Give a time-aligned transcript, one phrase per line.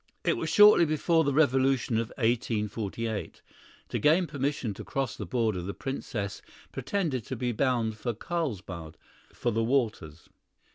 [0.23, 3.43] It was shortly before the revolution of 1848.
[3.89, 8.97] To gain permission to cross the border, the Princess pretended to be bound for Carlsbad,
[9.31, 10.27] for the waters.